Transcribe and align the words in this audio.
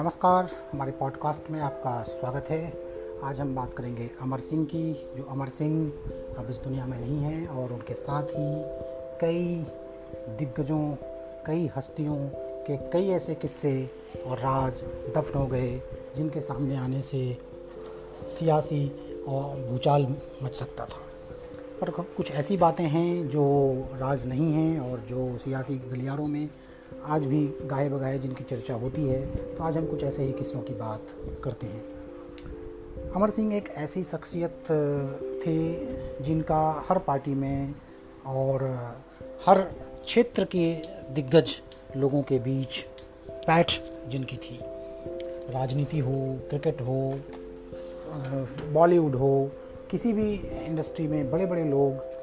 नमस्कार, 0.00 0.48
हमारे 0.72 0.92
पॉडकास्ट 0.92 1.50
में 1.50 1.60
आपका 1.60 2.02
स्वागत 2.02 2.44
है। 2.50 2.72
आज 3.24 3.40
हम 3.40 3.54
बात 3.54 3.74
करेंगे 3.74 4.10
अमर 4.20 4.38
सिंह 4.38 4.64
की, 4.64 4.92
जो 5.16 5.24
अमर 5.24 5.48
सिंह 5.48 5.92
अब 6.38 6.46
इस 6.50 6.56
दुनिया 6.56 6.86
में 6.86 7.00
नहीं 7.00 7.18
हैं 7.18 7.48
और 7.48 7.72
उनके 7.72 7.94
साथ 7.94 8.22
ही 8.22 8.62
कई 9.20 9.66
दिग्गजों, 10.36 10.94
कई 11.46 11.70
हस्तियों 11.76 12.16
के 12.66 12.76
कई 12.76 13.08
ऐसे 13.08 13.34
किस्से 13.34 13.90
और 14.26 14.38
राज 14.38 14.72
दफन 15.16 15.38
हो 15.38 15.46
गए, 15.46 15.82
जिनके 16.16 16.40
सामने 16.40 16.76
आने 16.76 17.02
से 17.02 17.38
सियासी 18.38 18.92
और 19.28 19.68
भूचाल 19.70 20.16
मच 20.42 20.56
सकता 20.56 20.84
था। 20.84 21.02
पर 21.80 21.90
कुछ 21.90 22.30
ऐसी 22.30 22.56
बातें 22.56 22.84
हैं 22.84 23.28
जो 23.28 23.44
राज 23.94 24.26
नहीं 24.26 24.52
हैं 24.52 24.80
और 24.80 24.98
जो 24.98 25.38
सियासी 25.38 25.74
गलियारों 25.74 26.26
में 26.26 26.48
आज 27.06 27.24
भी 27.24 27.46
गाए 27.64 27.88
बगाए 27.88 28.18
जिनकी 28.18 28.44
चर्चा 28.44 28.74
होती 28.74 29.06
है 29.06 29.20
तो 29.54 29.64
आज 29.64 29.76
हम 29.76 29.86
कुछ 29.86 30.02
ऐसे 30.04 30.22
ही 30.22 30.32
किस्सों 30.32 30.60
की 30.60 30.74
बात 30.74 31.14
करते 31.44 31.66
हैं। 31.66 33.10
अमर 33.10 33.30
सिंह 33.30 33.54
एक 33.54 33.68
ऐसी 33.76 34.02
शख्सियत 34.02 34.64
थे 35.42 35.58
जिनका 36.24 36.60
हर 36.88 36.98
पार्टी 36.98 37.34
में 37.34 37.74
और 38.26 38.64
हर 39.46 39.60
क्षेत्र 40.04 40.44
के 40.44 40.64
दिग्गज 41.14 41.54
लोगों 41.96 42.22
के 42.22 42.38
बीच 42.38 42.80
पैठ 43.46 43.72
जिनकी 44.08 44.36
थी। 44.36 44.58
राजनीति 45.52 45.98
हो, 45.98 46.38
क्रिकेट 46.50 46.80
हो 46.80 47.20
बॉलीवुड 48.72 49.14
हो, 49.14 49.50
किसी 49.90 50.12
भी 50.12 50.32
इंडस्ट्री 50.66 51.06
में 51.08 51.30
बड़े 51.30 51.46
बड़े 51.46 51.64
लोग 51.64 52.19